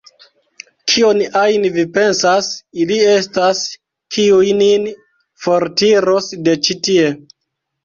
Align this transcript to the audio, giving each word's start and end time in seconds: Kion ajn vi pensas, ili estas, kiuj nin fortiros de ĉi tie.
Kion 0.93 1.19
ajn 1.41 1.67
vi 1.75 1.83
pensas, 1.97 2.47
ili 2.85 2.97
estas, 3.11 3.61
kiuj 4.17 4.49
nin 4.63 4.89
fortiros 5.47 6.35
de 6.49 6.59
ĉi 6.67 6.81
tie. 6.91 7.09